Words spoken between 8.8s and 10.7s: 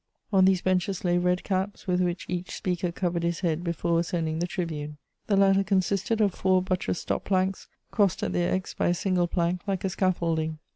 a single plank, like a scaffolding.